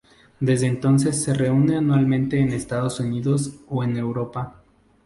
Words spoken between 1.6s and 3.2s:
anualmente en Estados